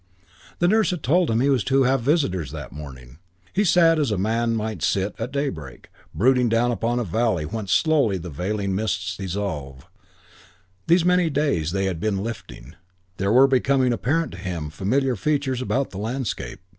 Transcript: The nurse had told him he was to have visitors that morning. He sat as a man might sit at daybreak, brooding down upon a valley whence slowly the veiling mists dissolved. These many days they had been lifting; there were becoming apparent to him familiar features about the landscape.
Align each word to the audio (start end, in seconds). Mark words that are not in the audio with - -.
The 0.57 0.67
nurse 0.67 0.89
had 0.89 1.03
told 1.03 1.29
him 1.29 1.41
he 1.41 1.49
was 1.49 1.63
to 1.65 1.83
have 1.83 2.01
visitors 2.01 2.49
that 2.49 2.71
morning. 2.71 3.19
He 3.53 3.63
sat 3.63 3.99
as 3.99 4.09
a 4.09 4.17
man 4.17 4.55
might 4.55 4.81
sit 4.81 5.13
at 5.19 5.31
daybreak, 5.31 5.91
brooding 6.11 6.49
down 6.49 6.71
upon 6.71 6.97
a 6.97 7.03
valley 7.03 7.45
whence 7.45 7.71
slowly 7.71 8.17
the 8.17 8.31
veiling 8.31 8.73
mists 8.73 9.15
dissolved. 9.15 9.85
These 10.87 11.05
many 11.05 11.29
days 11.29 11.69
they 11.69 11.85
had 11.85 11.99
been 11.99 12.17
lifting; 12.23 12.73
there 13.17 13.31
were 13.31 13.45
becoming 13.45 13.93
apparent 13.93 14.31
to 14.31 14.39
him 14.39 14.71
familiar 14.71 15.15
features 15.15 15.61
about 15.61 15.91
the 15.91 15.99
landscape. 15.99 16.61